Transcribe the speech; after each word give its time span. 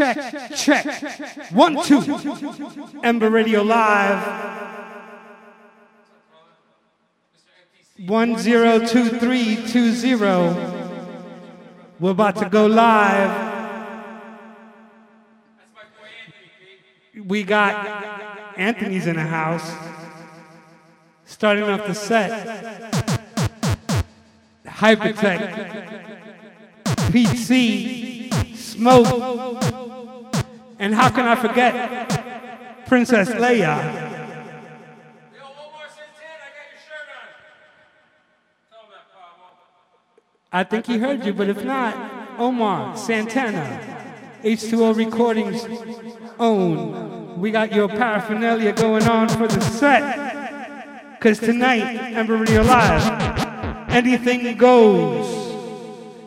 check, 0.00 0.56
check. 0.56 1.52
One, 1.52 1.84
two. 1.84 2.00
Ember 3.02 3.28
Radio 3.30 3.62
Live. 3.62 4.48
102320. 8.06 10.80
We're 11.98 12.12
about 12.12 12.36
to 12.36 12.48
go 12.48 12.66
live. 12.66 13.50
We 17.26 17.42
got 17.42 18.54
Anthony's 18.56 19.06
in 19.06 19.16
the 19.16 19.22
house. 19.22 19.70
Starting 21.26 21.64
off 21.64 21.86
the 21.86 21.94
set. 21.94 22.90
Hypertech. 24.64 27.12
Pete 27.12 27.36
C. 27.36 28.30
Smoke. 28.54 29.89
And 30.80 30.94
how 30.94 31.10
can 31.10 31.26
I 31.26 31.36
forget 31.36 32.86
Princess 32.86 33.28
Leia? 33.28 34.08
I 40.50 40.64
think 40.64 40.86
he 40.86 40.98
heard 40.98 41.24
you, 41.24 41.32
but 41.32 41.48
if 41.48 41.62
not, 41.62 42.40
Omar 42.40 42.96
Santana, 42.96 43.78
H2O 44.42 44.96
Recordings 44.96 45.64
own. 46.40 47.38
We 47.38 47.52
got 47.52 47.72
your 47.72 47.88
paraphernalia 47.88 48.72
going 48.72 49.04
on 49.04 49.28
for 49.28 49.46
the 49.46 49.60
set. 49.60 51.12
Because 51.12 51.38
tonight, 51.38 52.16
Ember 52.16 52.36
Radio 52.38 52.62
Live, 52.62 53.90
anything 53.90 54.56
goes. 54.56 55.50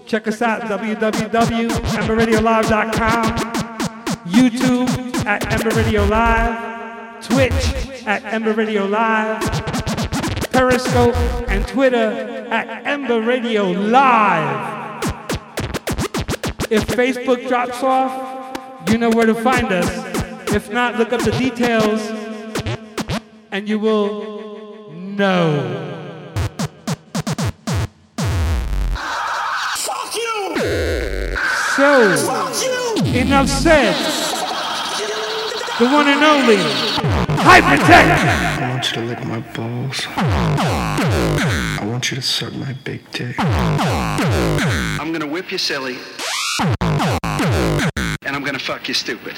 Check 0.05 0.27
us 0.27 0.43
out, 0.43 0.62
www.emberradiolive.com, 0.62 3.52
YouTube 4.33 5.25
at 5.25 5.53
Ember 5.53 5.69
Radio 5.75 6.03
Live, 6.05 7.23
Twitch 7.23 7.53
at 8.07 8.26
Ember 8.26 8.53
Radio 8.53 8.85
Live, 8.85 9.40
Periscope 10.51 11.15
and 11.49 11.67
Twitter 11.67 12.48
at 12.49 12.85
Ember 12.87 13.21
Radio 13.21 13.70
Live. 13.70 15.03
If 16.71 16.87
Facebook 16.87 17.48
drops 17.48 17.84
off, 17.84 18.90
you 18.90 18.98
know 18.98 19.12
where 19.12 19.27
to 19.27 19.35
find 19.35 19.71
us. 19.71 19.87
If 20.51 20.71
not, 20.71 20.97
look 20.97 21.13
up 21.13 21.21
the 21.21 21.31
details 21.31 22.01
and 23.51 23.70
you 23.70 23.77
will 23.77 24.91
know. 24.91 26.09
Fuck 29.77 30.15
you! 30.15 31.37
So, 31.75 32.12
enough 33.15 33.47
said. 33.47 34.12
The 35.84 35.89
one 35.89 36.07
and 36.07 36.23
only 36.23 36.55
Hypertech. 37.43 38.07
I 38.57 38.70
want 38.70 38.89
you 38.89 39.01
to 39.01 39.01
lick 39.01 39.26
my 39.26 39.41
balls. 39.53 40.07
I 40.15 41.81
want 41.84 42.09
you 42.09 42.15
to 42.15 42.21
suck 42.21 42.53
my 42.53 42.71
big 42.85 43.01
dick. 43.12 43.35
I'm 43.37 45.12
gonna 45.12 45.27
whip 45.27 45.51
you 45.51 45.57
silly. 45.57 45.98
And 46.79 48.34
I'm 48.34 48.45
gonna 48.45 48.59
fuck 48.59 48.87
you 48.87 48.93
stupid. 48.93 49.37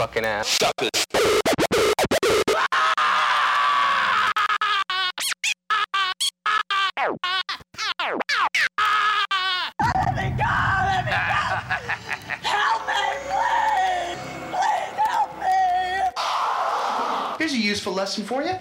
To 0.00 0.06
fucking 0.06 0.24
ass. 0.24 0.58
Here's 17.38 17.52
a 17.52 17.56
useful 17.56 17.92
lesson 17.94 18.24
for 18.24 18.42
you. 18.42 18.54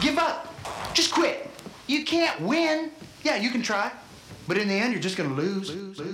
Give 0.00 0.18
up. 0.18 0.52
Just 0.92 1.12
quit. 1.12 1.48
You 1.86 2.04
can't 2.04 2.40
win. 2.40 2.90
Yeah, 3.22 3.36
you 3.36 3.50
can 3.50 3.62
try. 3.62 3.90
But 4.46 4.58
in 4.58 4.68
the 4.68 4.74
end, 4.74 4.92
you're 4.92 5.02
just 5.02 5.16
gonna 5.16 5.34
lose. 5.34 5.70
lose, 5.70 5.98
lose, 5.98 5.98
lose. 5.98 6.13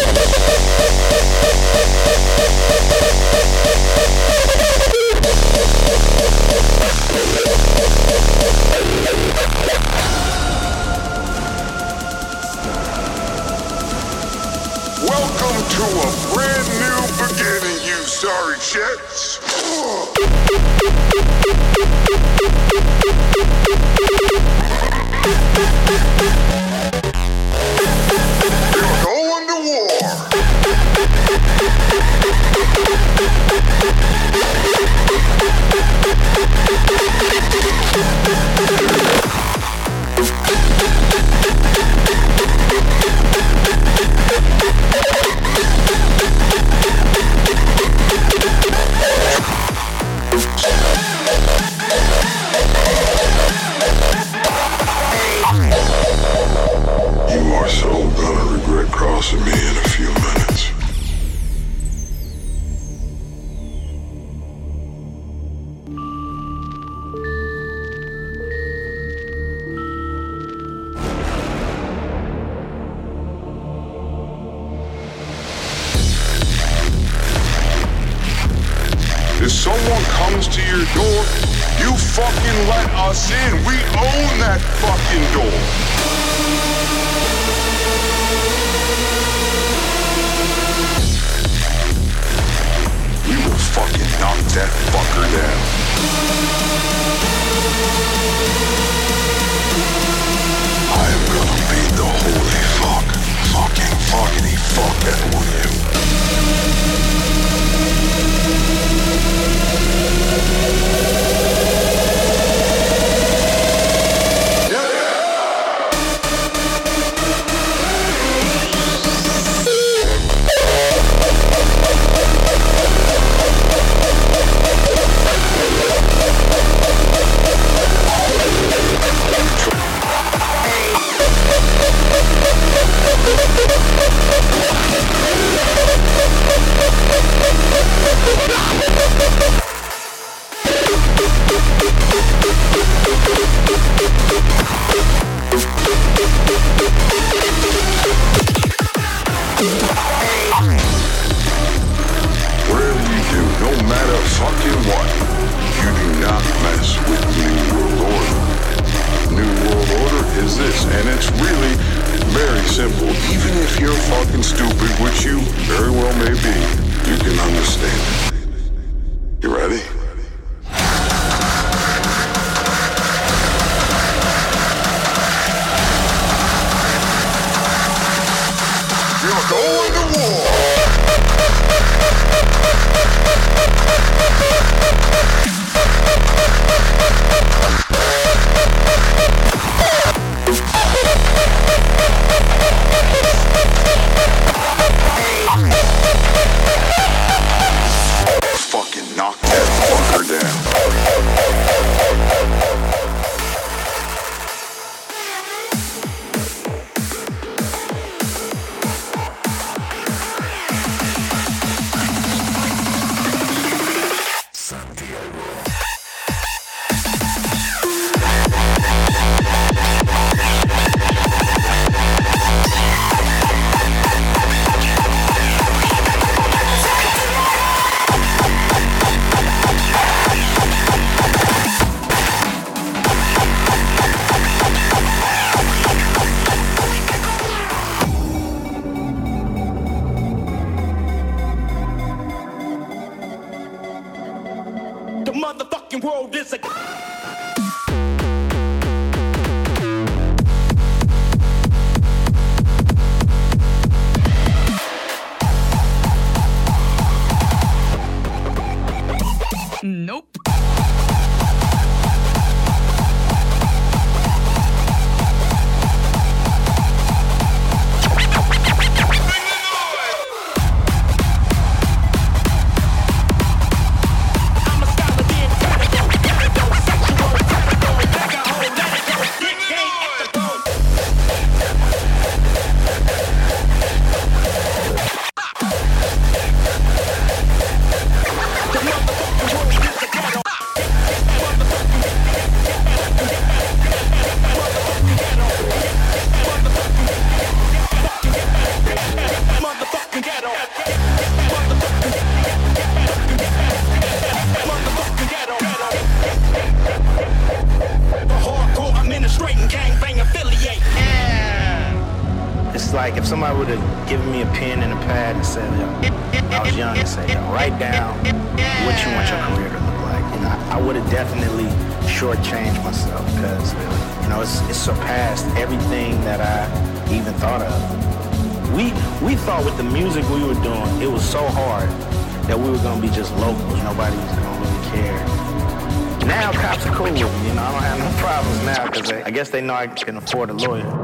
guess 339.41 339.49
they 339.49 339.59
know 339.59 339.73
I 339.73 339.87
can 339.87 340.17
afford 340.17 340.51
a 340.51 340.53
lawyer. 340.53 341.00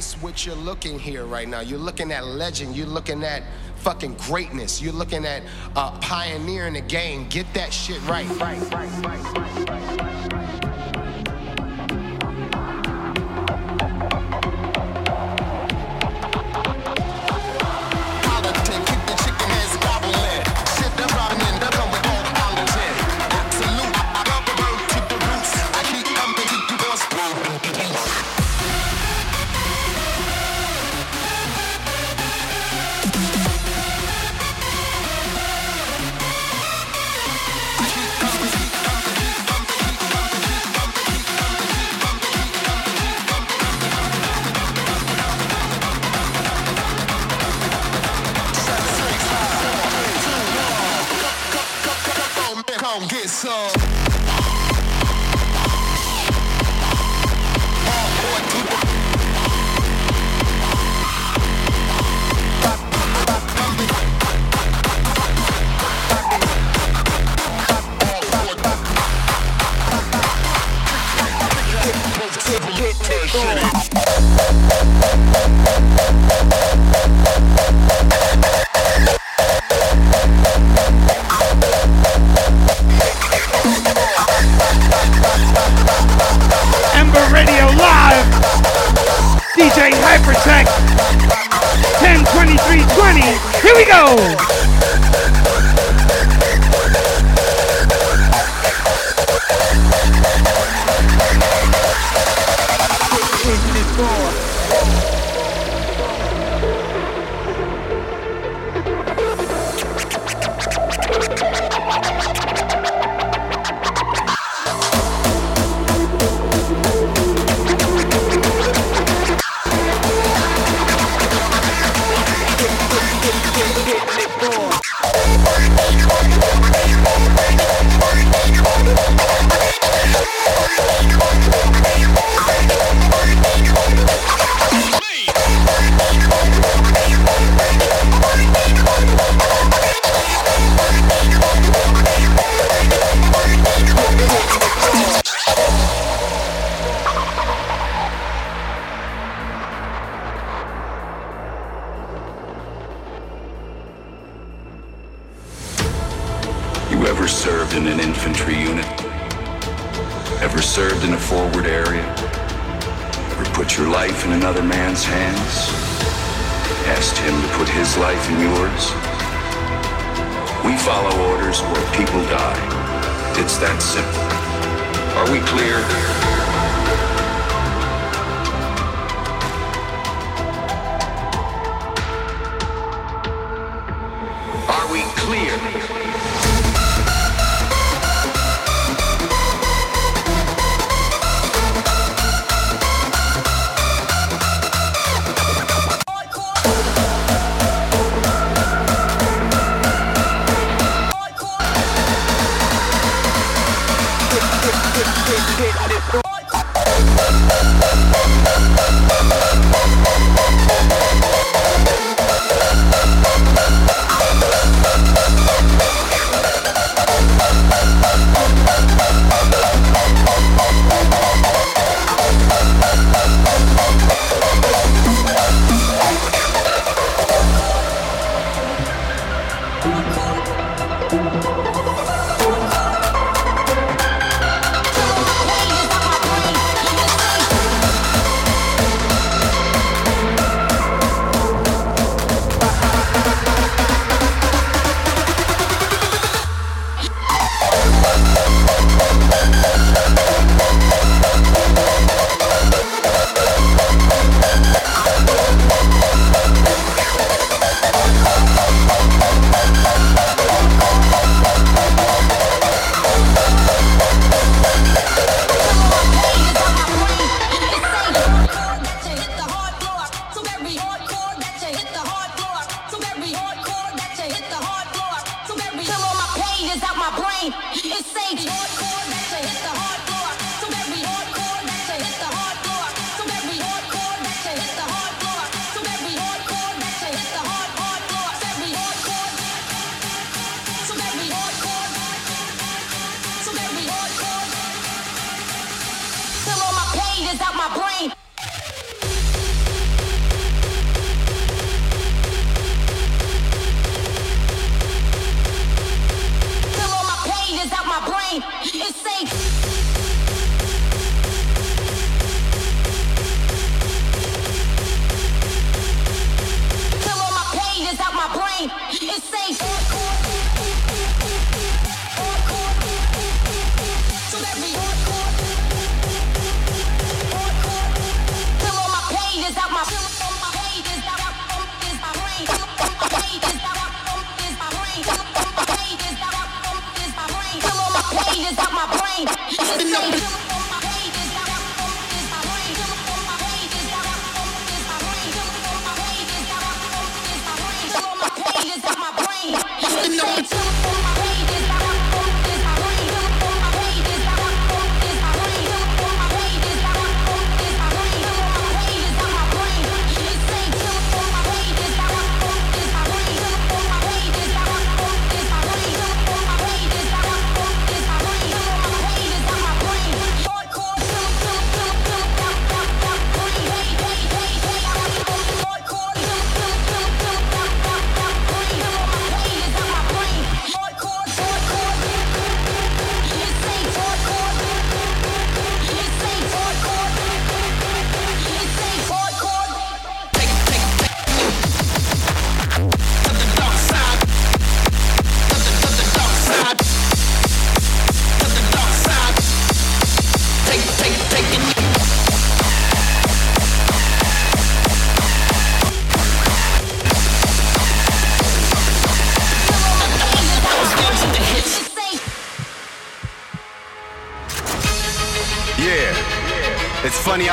this 0.00 0.14
what 0.22 0.46
you're 0.46 0.54
looking 0.54 0.98
here 0.98 1.26
right 1.26 1.46
now. 1.46 1.60
You're 1.60 1.78
looking 1.78 2.10
at 2.10 2.24
legend. 2.24 2.74
You're 2.74 2.86
looking 2.86 3.22
at 3.22 3.42
fucking 3.76 4.14
greatness. 4.14 4.80
You're 4.80 4.94
looking 4.94 5.26
at 5.26 5.42
uh, 5.76 5.90
pioneering 5.98 6.72
the 6.72 6.80
game. 6.80 7.28
Get 7.28 7.52
that 7.52 7.70
shit 7.70 8.00
right. 8.08 8.26
Right, 8.40 8.58
right, 8.72 8.88
right, 9.04 9.34
right, 9.34 9.68
right, 9.68 10.00
right, 10.00 10.32
right. 10.32 10.49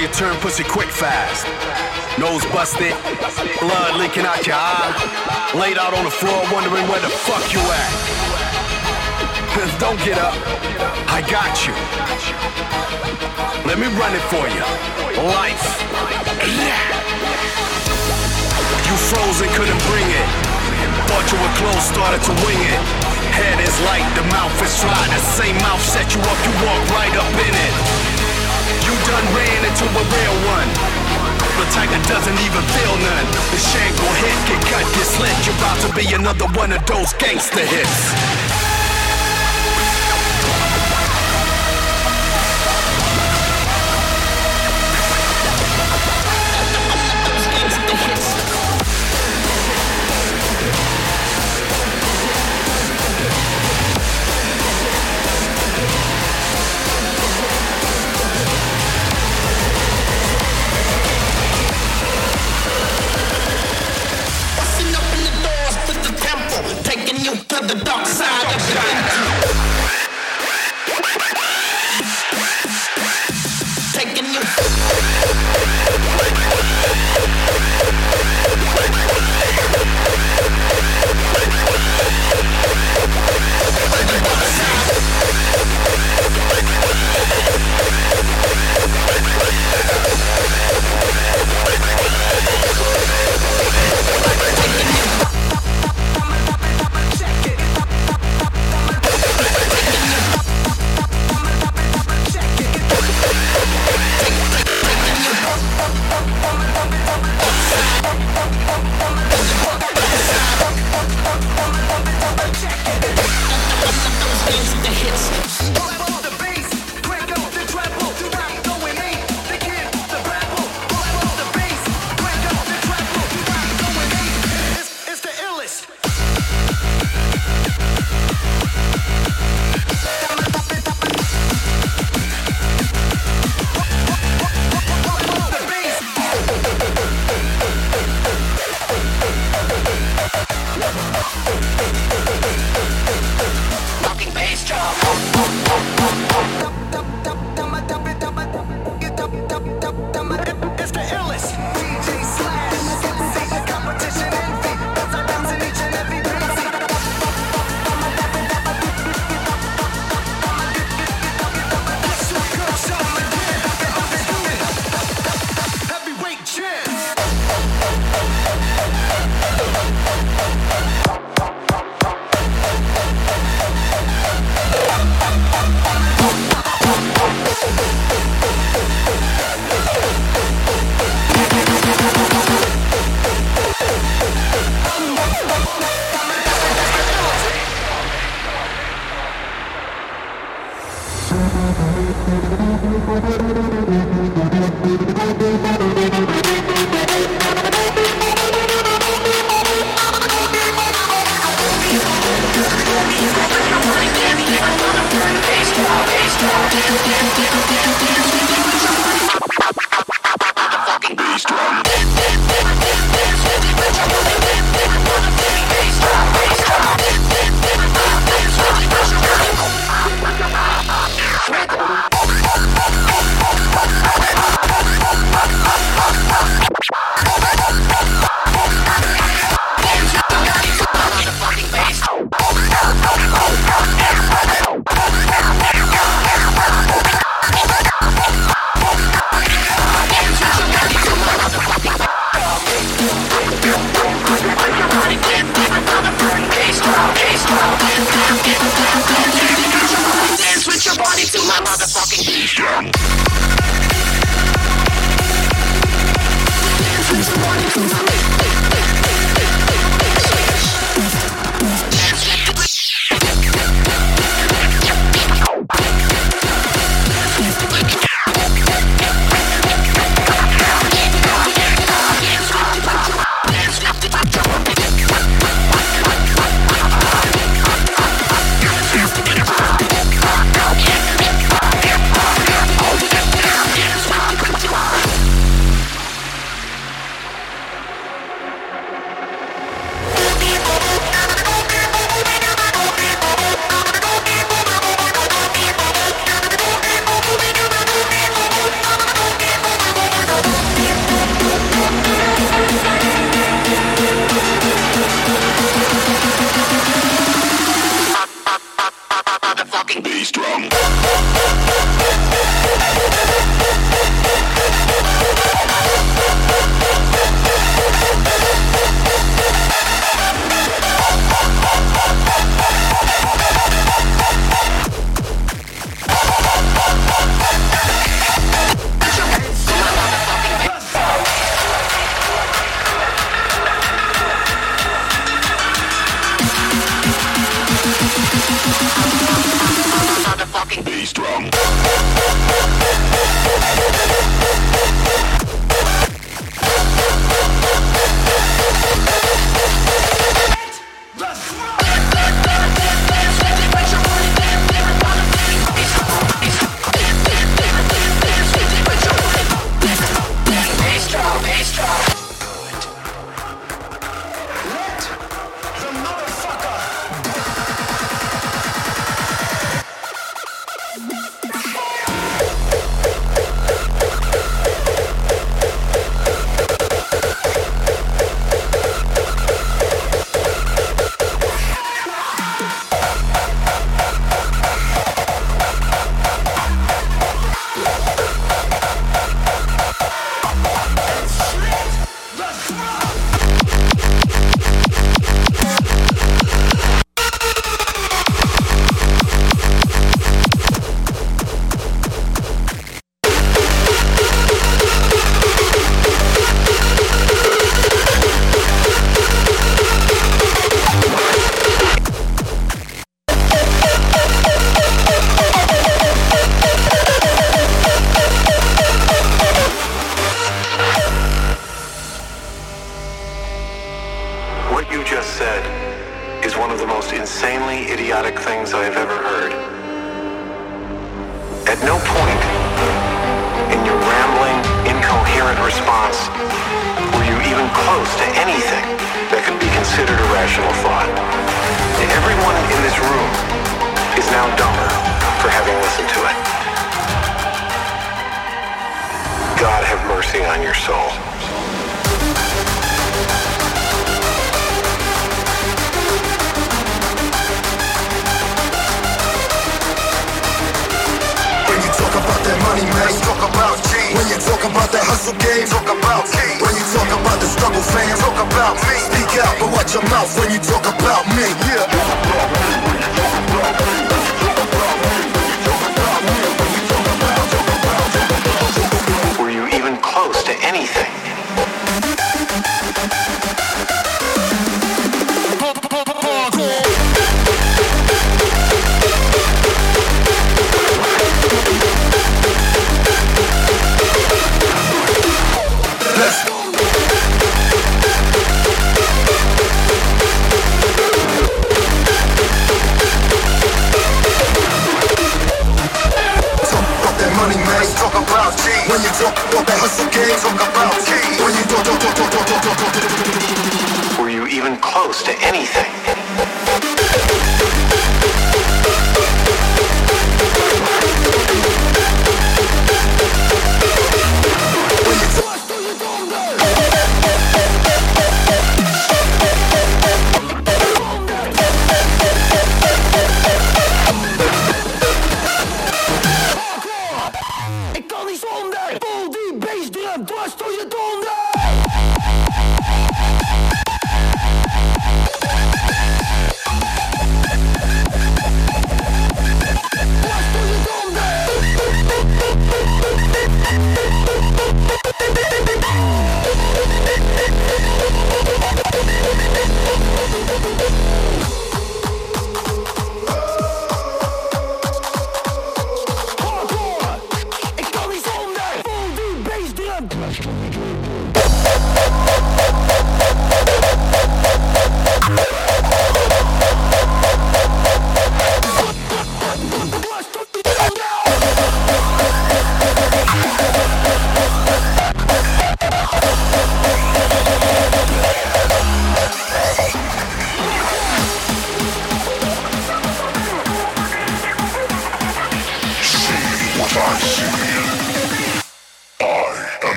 You 0.00 0.08
turn 0.16 0.34
pussy 0.40 0.64
quick 0.64 0.88
fast. 0.88 1.44
Nose 2.16 2.40
busted, 2.56 2.96
blood 3.60 4.00
leaking 4.00 4.24
out 4.24 4.40
your 4.48 4.56
eye. 4.56 4.96
Laid 5.52 5.76
out 5.76 5.92
on 5.92 6.04
the 6.08 6.10
floor 6.10 6.40
wondering 6.48 6.88
where 6.88 7.00
the 7.04 7.12
fuck 7.12 7.44
you 7.52 7.60
at. 7.60 7.92
Don't 9.82 10.00
get 10.00 10.16
up, 10.16 10.32
I 11.12 11.20
got 11.28 11.52
you. 11.68 11.76
Let 13.68 13.76
me 13.76 13.92
run 14.00 14.16
it 14.16 14.24
for 14.32 14.48
you. 14.48 14.64
Life. 15.36 15.68
You 18.88 18.94
froze 19.12 19.38
and 19.44 19.52
couldn't 19.52 19.80
bring 19.84 20.08
it. 20.08 20.28
Thought 21.12 21.28
you 21.28 21.36
were 21.36 21.54
close, 21.60 21.84
started 21.92 22.24
to 22.24 22.32
wing 22.48 22.62
it. 22.72 22.80
Head 23.36 23.60
is 23.60 23.76
light, 23.84 24.08
the 24.16 24.24
mouth 24.32 24.56
is 24.64 24.72
dry. 24.80 25.04
The 25.12 25.20
same 25.36 25.56
mouth 25.60 25.82
set 25.84 26.08
you 26.16 26.20
up, 26.24 26.40
you 26.40 26.52
walk 26.64 26.80
right 26.96 27.14
up 27.20 27.36
in 27.36 27.52
it. 27.52 28.19
You 28.84 28.94
done 29.06 29.26
ran 29.36 29.60
into 29.68 29.84
a 29.84 30.04
real 30.08 30.36
one. 30.48 30.70
The 31.60 31.66
that 31.92 32.04
doesn't 32.08 32.38
even 32.40 32.64
feel 32.72 32.96
none. 33.04 33.26
The 33.52 33.60
shank 33.60 33.94
will 34.00 34.16
hit, 34.16 34.36
get 34.48 34.60
cut, 34.72 34.86
get 34.96 35.06
slit. 35.06 35.36
You're 35.44 35.56
about 35.60 35.78
to 35.84 35.88
be 35.92 36.06
another 36.14 36.48
one 36.58 36.72
of 36.72 36.84
those 36.86 37.12
gangster 37.14 37.64
hits. 37.64 38.49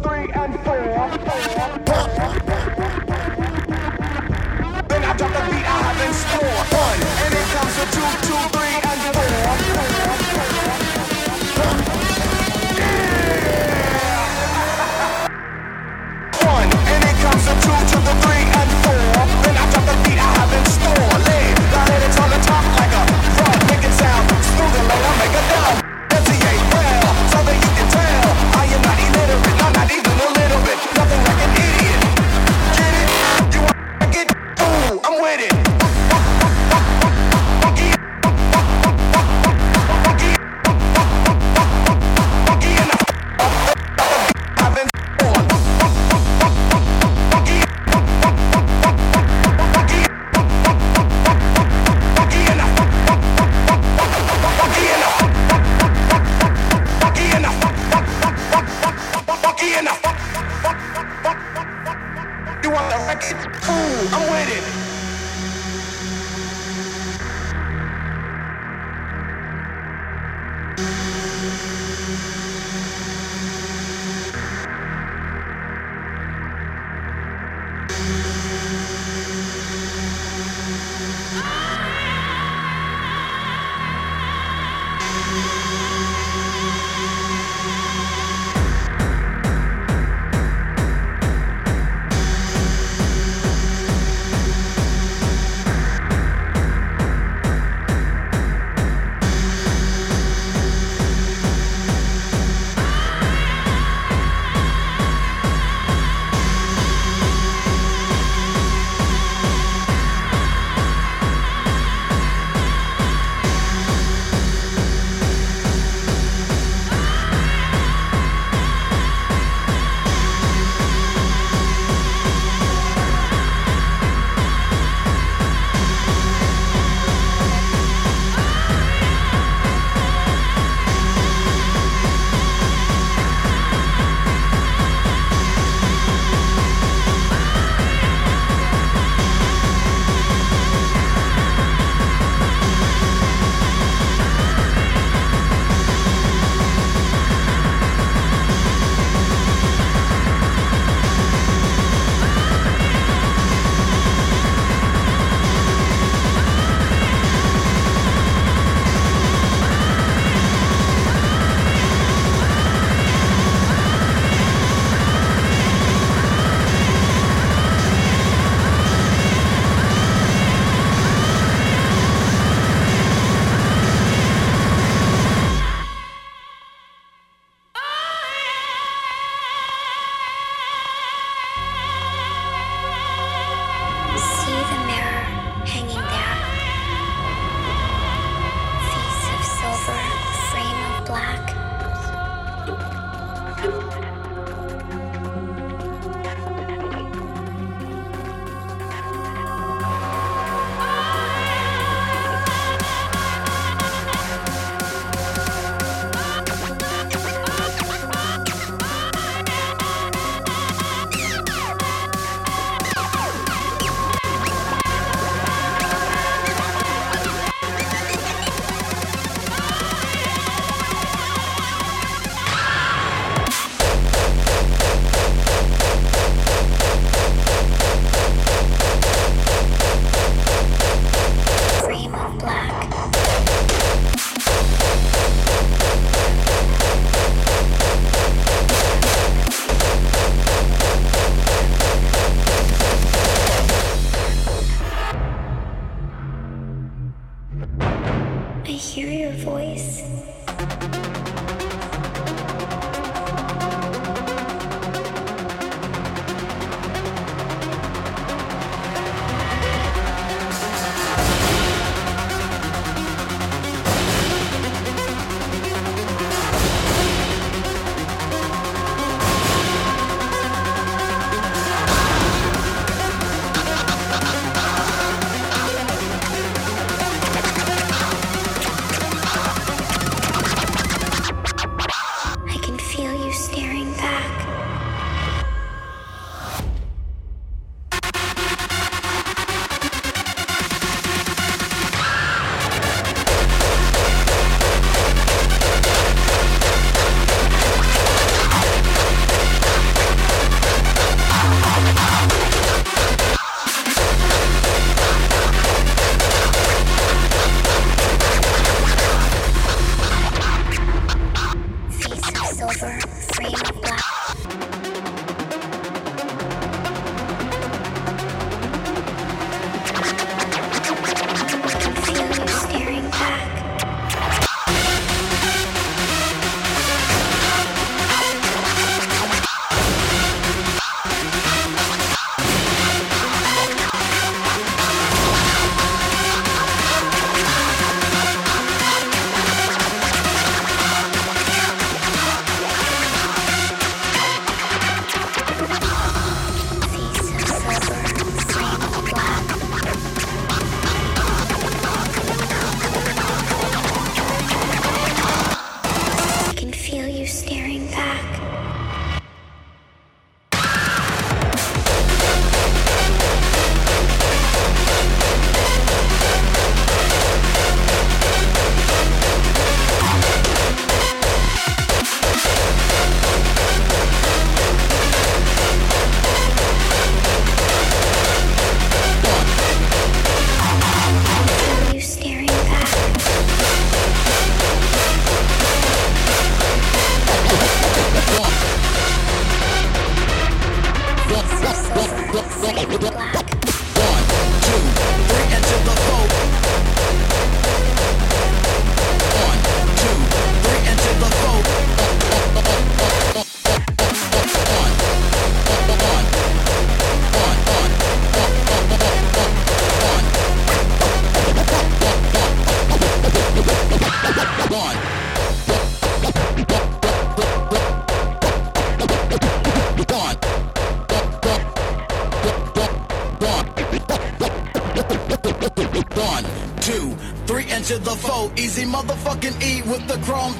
Three 0.00 0.30
and 0.32 0.54
four. 0.60 2.57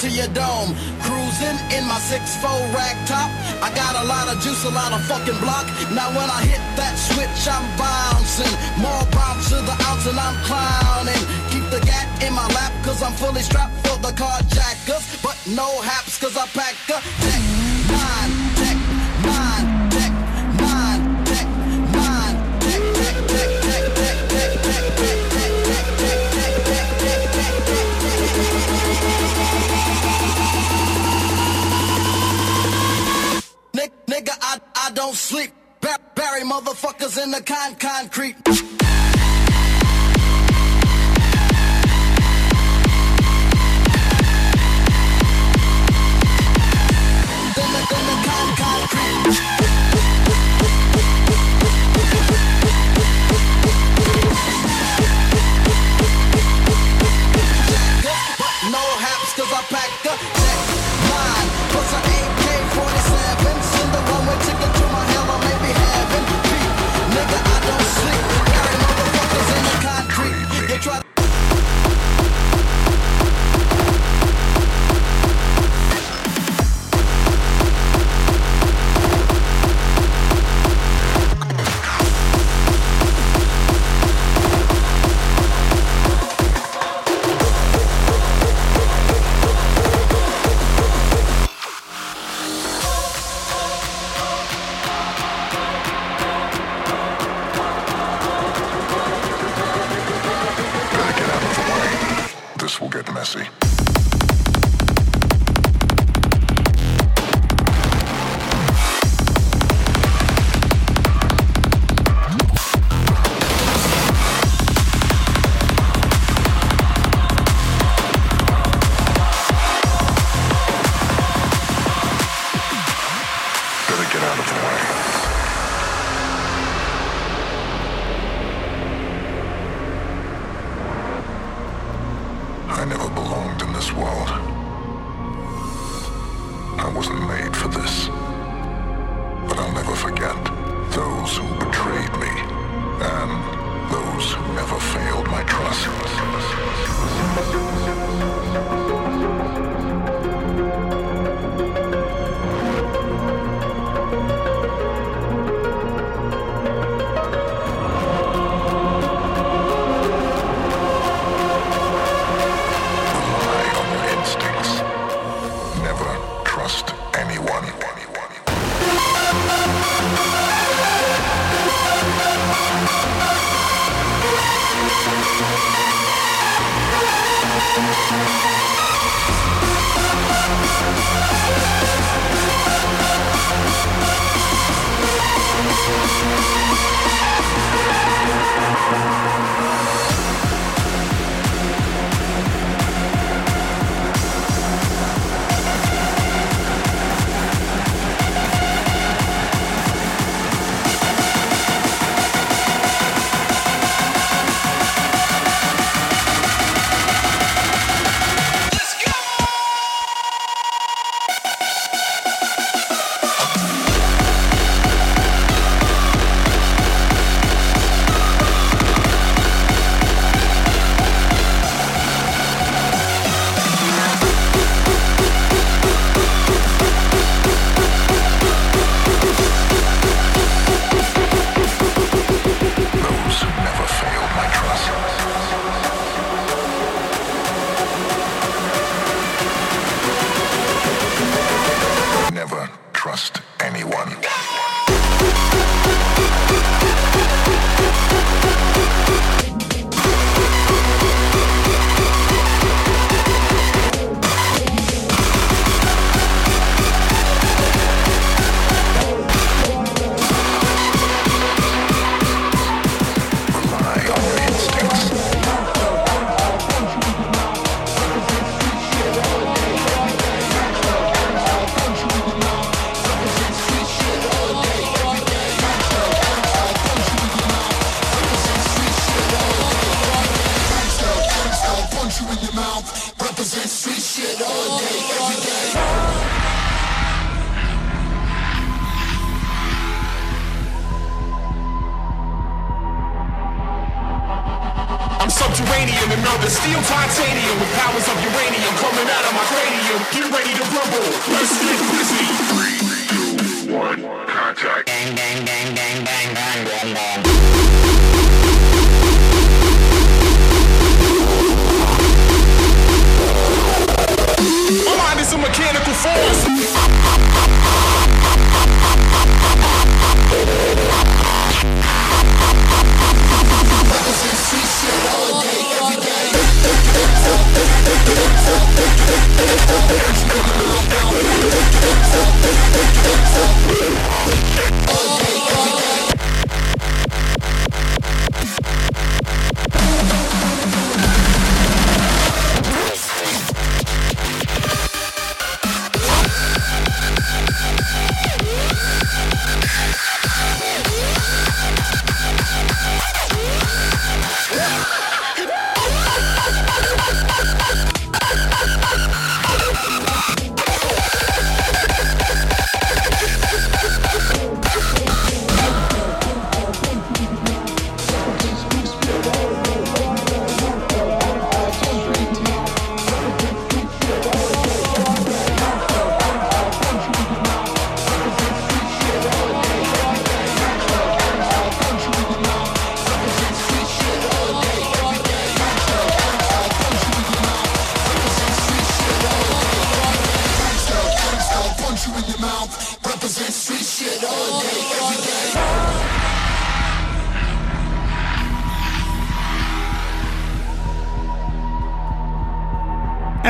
to 0.08 0.14
your 0.14 0.28
dome. 0.32 0.72
Cruising 1.04 1.58
in 1.76 1.84
my 1.86 1.98
six-four 2.00 2.58
rag 2.72 2.96
top. 3.06 3.30
I 3.60 3.68
got 3.74 3.94
a 4.02 4.04
lot 4.08 4.28
of 4.28 4.40
juice, 4.42 4.64
a 4.64 4.70
lot 4.70 4.92
of 4.92 5.04
fucking 5.04 5.38
block. 5.40 5.66
Now 5.92 6.08
when 6.16 6.28
I 6.30 6.40
hit 6.44 6.62
that 6.76 6.96
switch, 6.96 7.40
I'm 7.44 7.64
bouncing. 7.76 8.54
More 8.80 9.04
bombs 9.12 9.48
to 9.50 9.60
the 9.60 9.76
ounce 9.88 10.06
and 10.06 10.18
I'm 10.18 10.36
clowning. 10.48 11.22
Keep 11.52 11.68
the 11.70 11.80
gat 11.84 12.08
in 12.22 12.32
my 12.32 12.46
lap, 12.56 12.72
cause 12.84 13.02
I'm 13.02 13.12
fully 13.12 13.42
strapped 13.42 13.76
for 13.86 13.98
the 14.00 14.12
carjackers. 14.12 15.22
But 15.22 15.36
no 15.46 15.68
haps, 15.82 16.18
cause 16.18 16.36
I 16.36 16.46
pack 16.56 16.74
a 16.88 16.98
deck. 17.22 17.47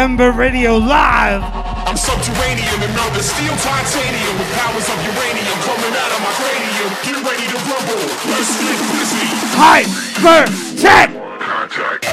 Remember 0.09 0.33
Radio 0.33 0.79
Live. 0.79 1.45
I'm 1.85 1.95
subterranean 1.95 2.81
and 2.81 2.95
melted 2.97 3.23
steel 3.23 3.53
titanium 3.61 4.39
with 4.39 4.49
powers 4.57 4.89
of 4.89 4.97
uranium 5.05 5.59
coming 5.69 5.93
out 5.93 6.13
of 6.17 6.21
my 6.25 6.33
cranium. 6.33 6.89
Get 7.05 7.21
ready 7.29 7.45
to 7.45 7.59
rumble. 7.69 8.09
Let's 8.33 8.57
get 8.57 8.81
busy. 8.89 9.29
Hyper 9.53 10.49
tech. 10.81 11.13
Contact. 11.45 12.09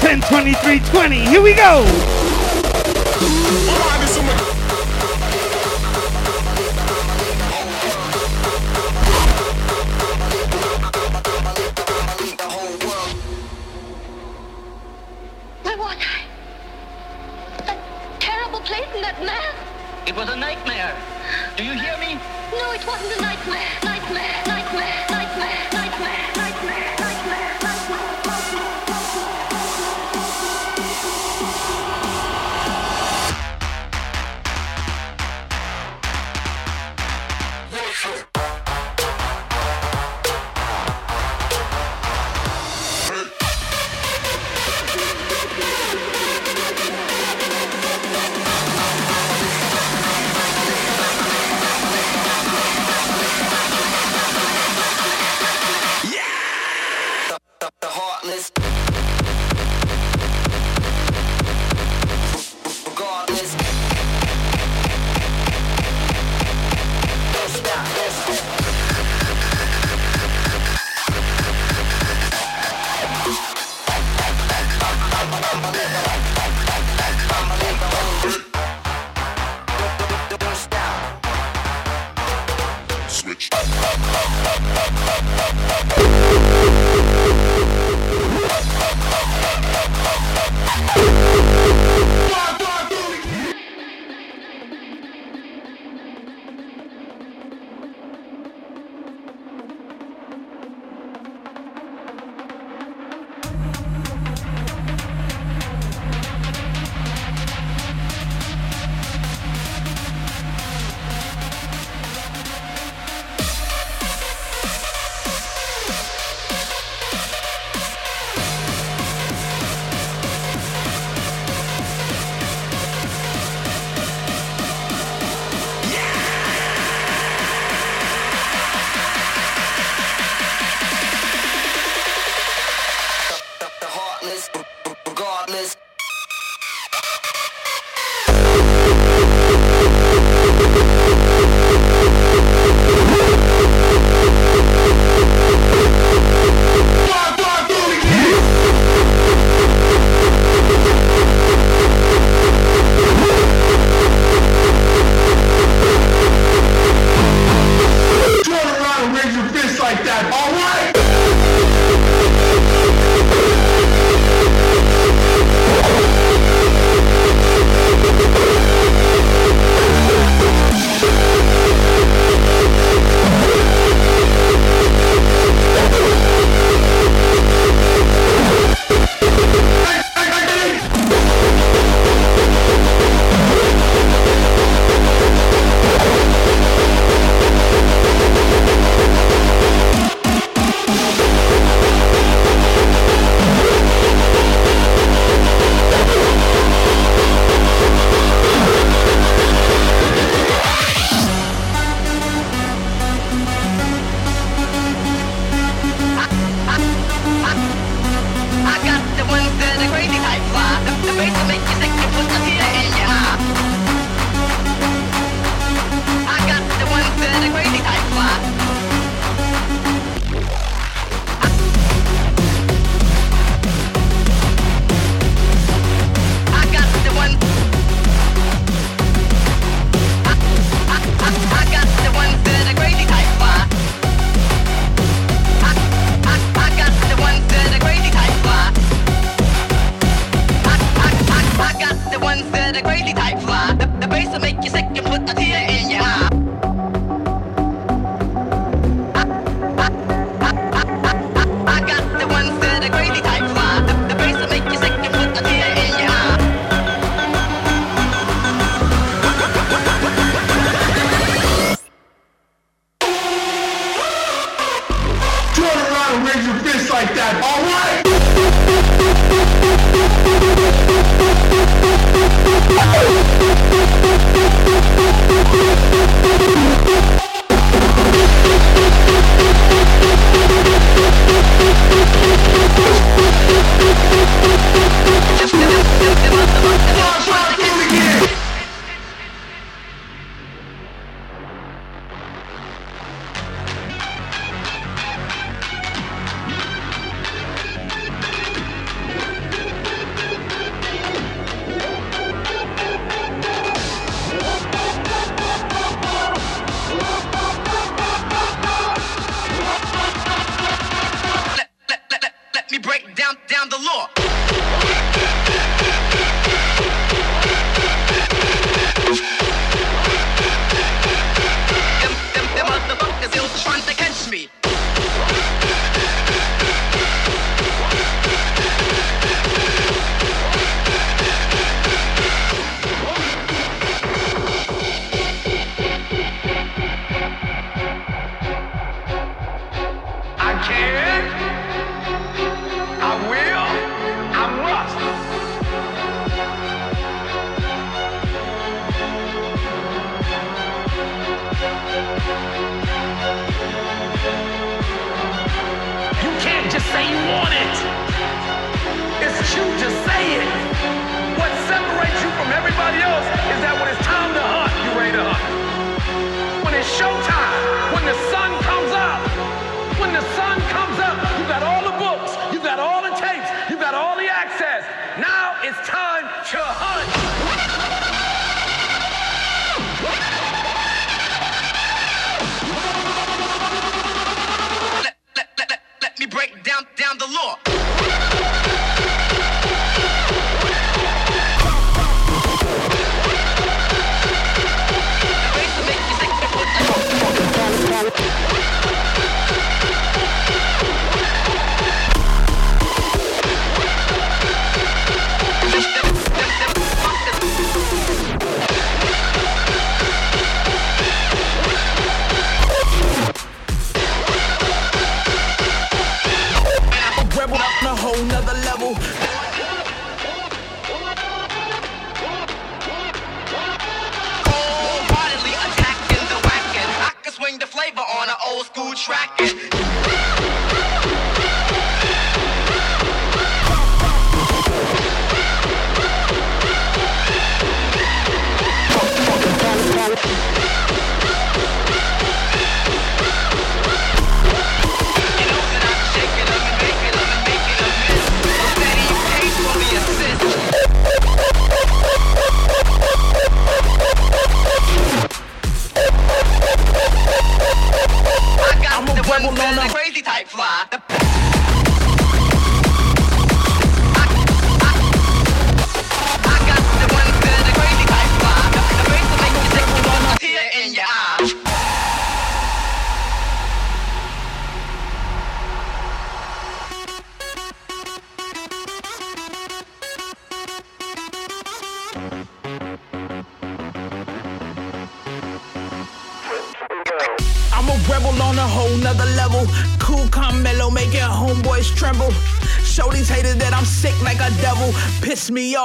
Ten 0.00 0.20
twenty 0.20 0.54
three 0.54 0.78
twenty. 0.78 1.18
Here 1.18 1.42
we 1.42 1.54
go. 1.54 1.84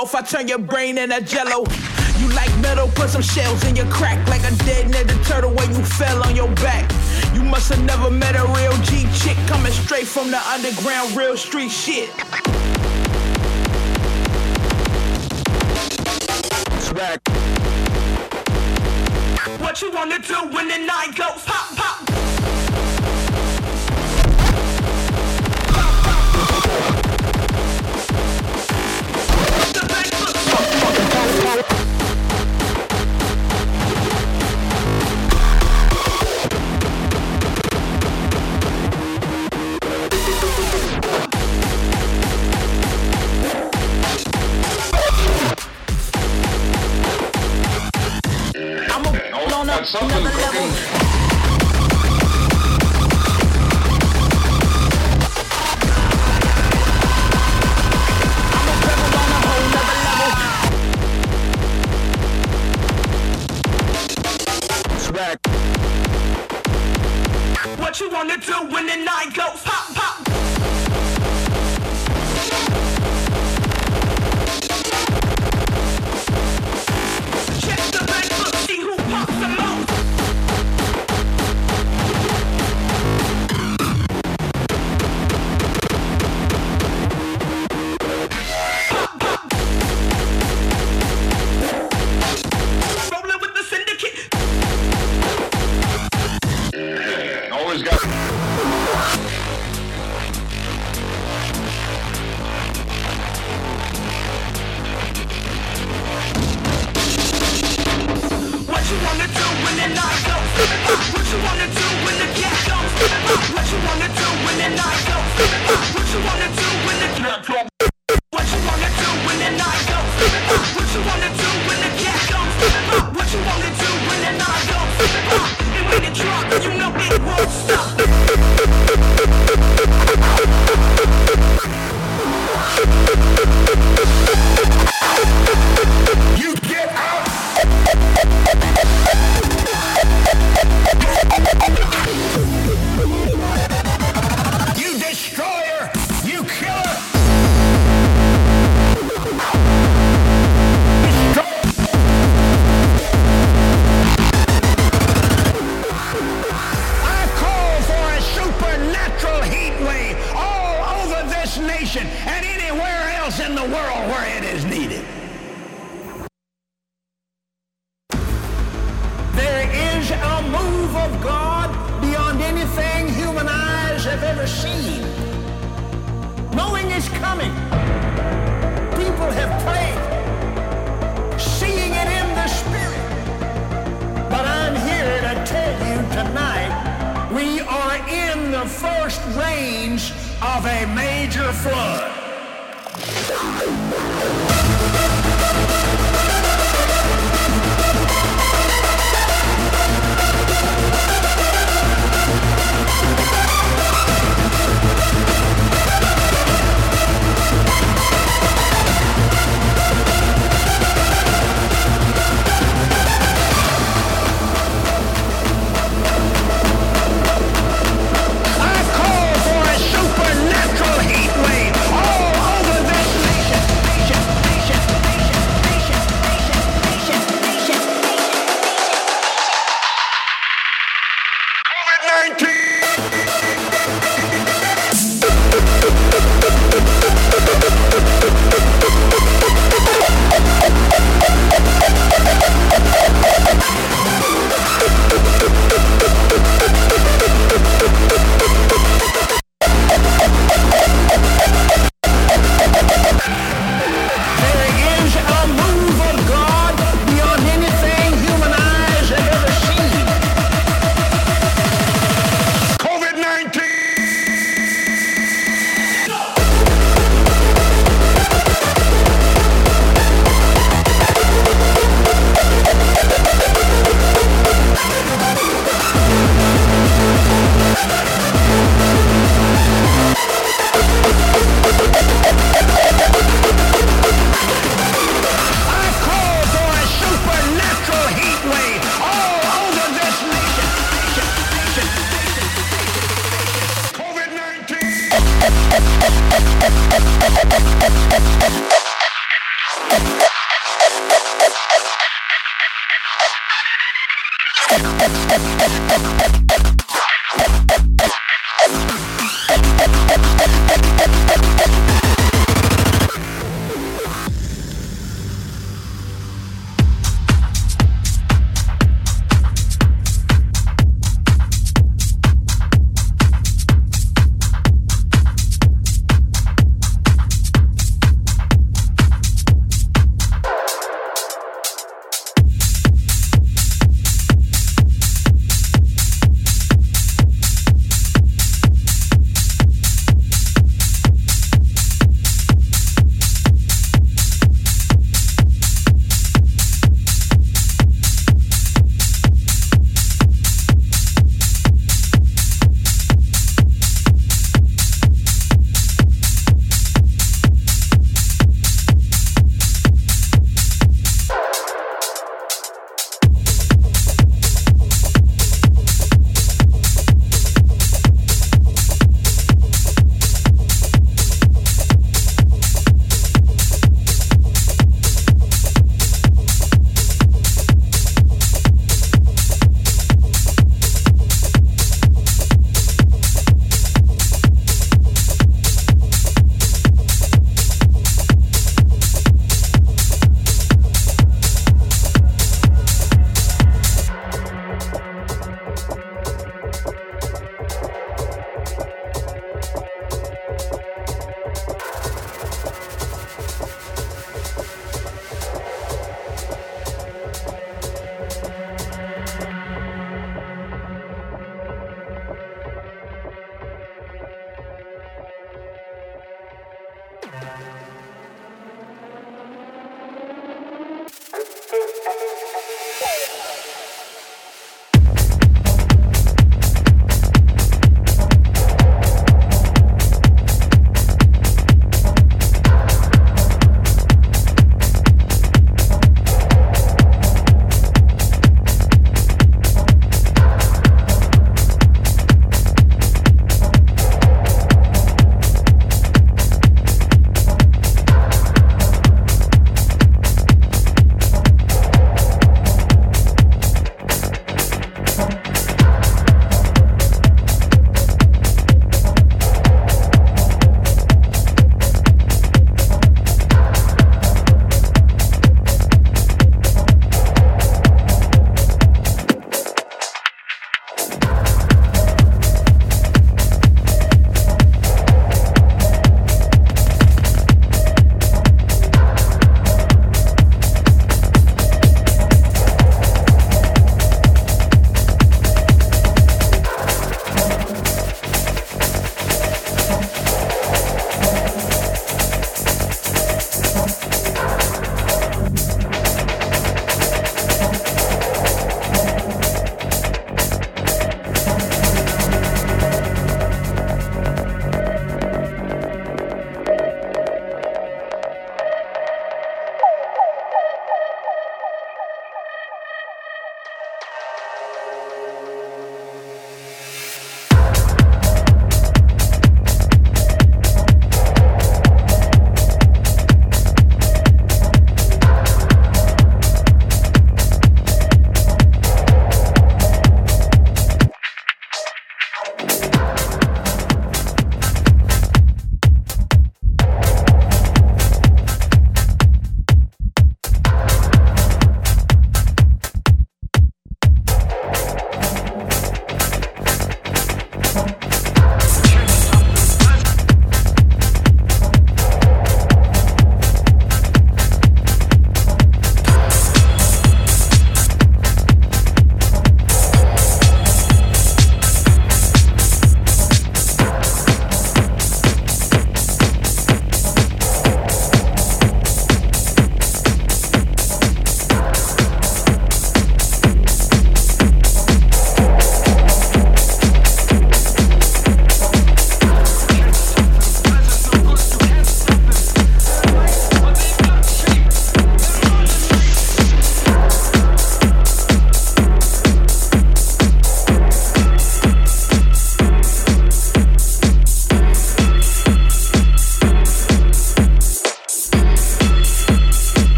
off, 0.00 0.14
I 0.14 0.22
turn 0.22 0.48
your 0.48 0.58
brain 0.58 0.96
into 0.96 1.20
jello. 1.20 1.64
You 2.18 2.28
like 2.32 2.54
metal, 2.58 2.88
put 2.94 3.10
some 3.10 3.20
shells 3.20 3.62
in 3.64 3.76
your 3.76 3.86
crack 3.86 4.16
like 4.28 4.40
a 4.40 4.54
dead 4.64 4.90
nigga 4.90 5.22
turtle 5.26 5.52
where 5.52 5.68
you 5.70 5.84
fell 5.84 6.22
on 6.24 6.34
your 6.34 6.48
back. 6.54 6.90
You 7.34 7.42
must 7.42 7.68
have 7.68 7.84
never 7.84 8.10
met 8.10 8.34
a 8.34 8.44
real 8.56 8.72
G 8.84 9.06
chick 9.20 9.36
coming 9.46 9.72
straight 9.72 10.06
from 10.06 10.30
the 10.30 10.40
underground, 10.48 11.14
real 11.16 11.36
street 11.36 11.70
shit. 11.70 12.08
Swag. 16.80 17.20
What 19.60 19.82
you 19.82 19.92
wanna 19.92 20.18
do 20.18 20.38
when 20.54 20.68
the 20.68 20.78
night 20.78 21.14
goes 21.14 21.44
pop, 21.44 21.76
pop? 21.76 22.09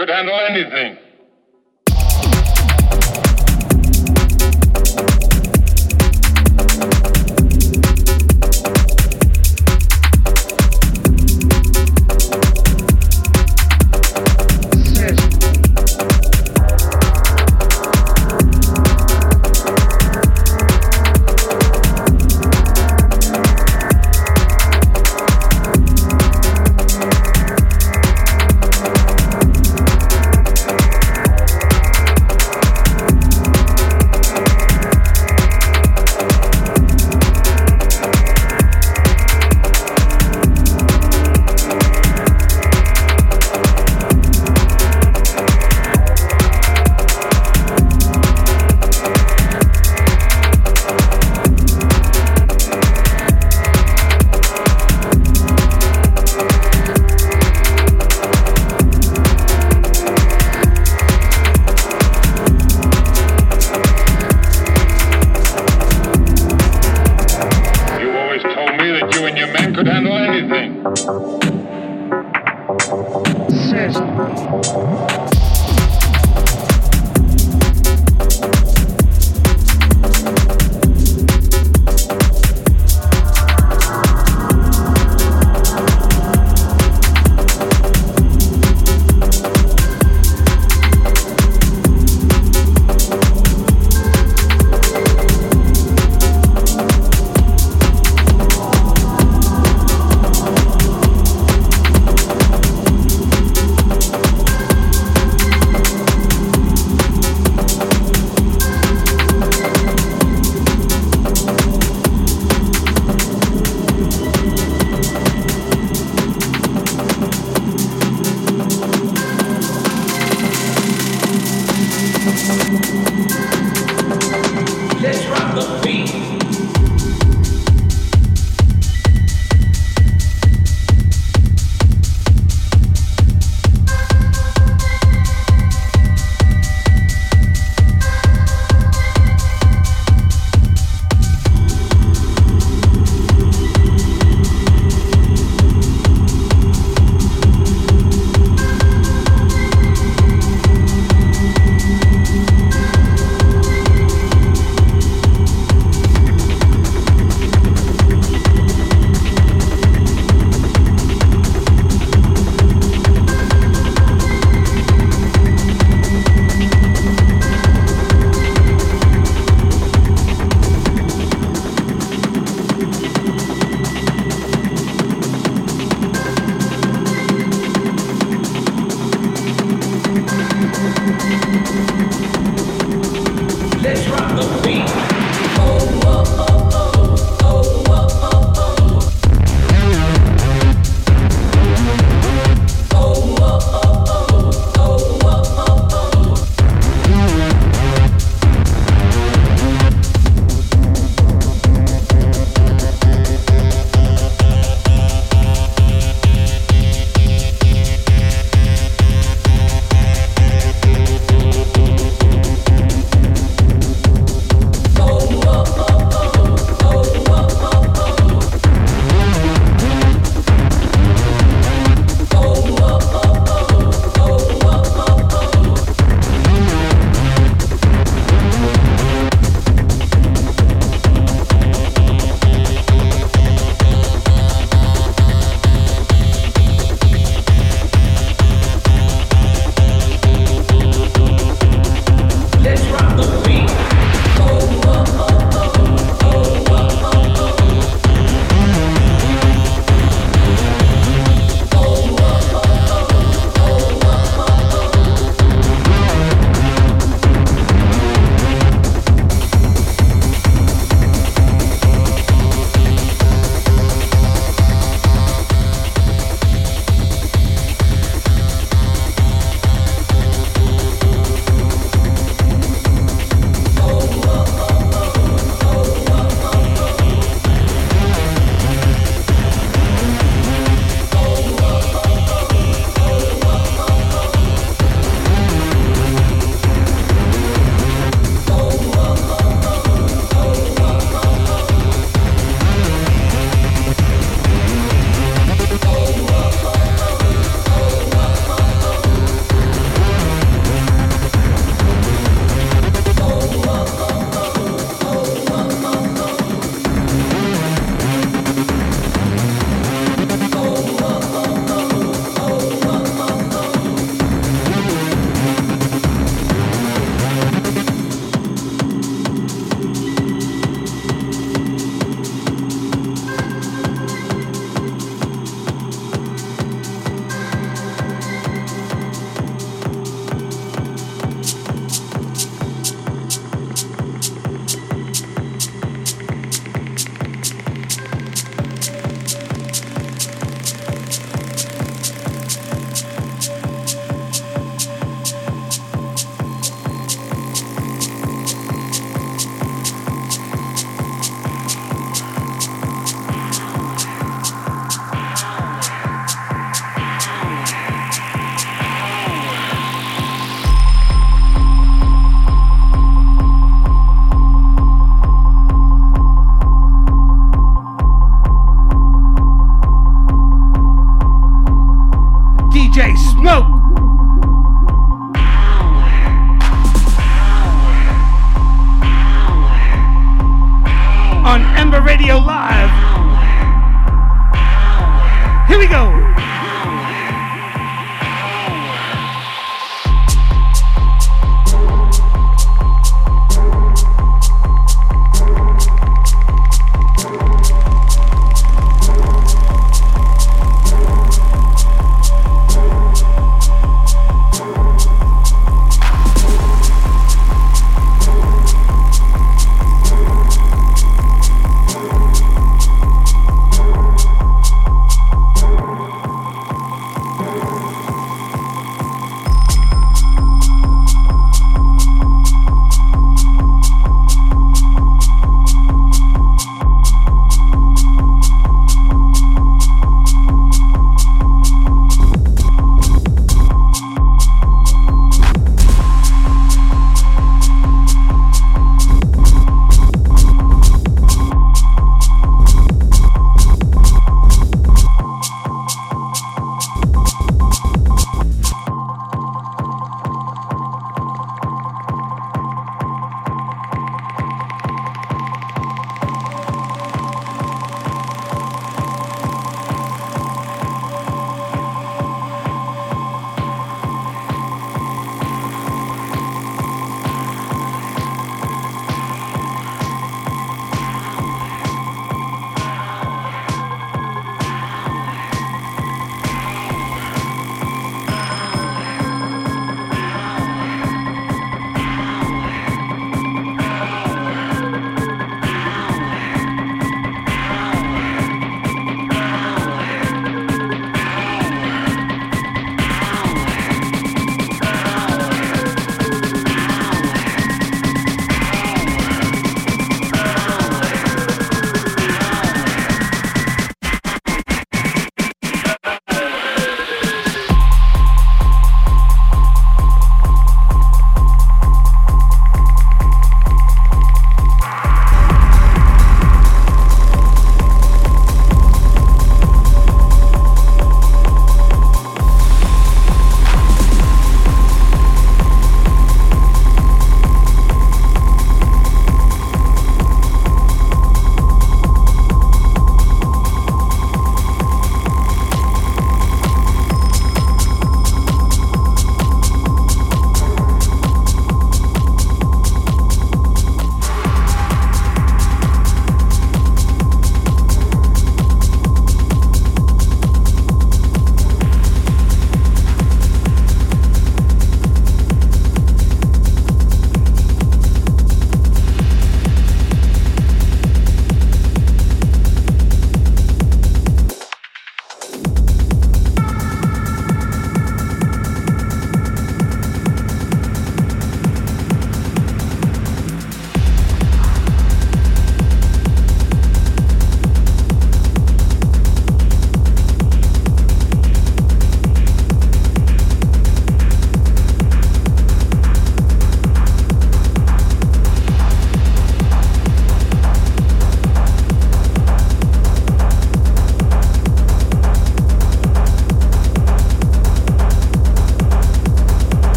Could 0.00 0.08
handle 0.08 0.40
anything. 0.40 0.69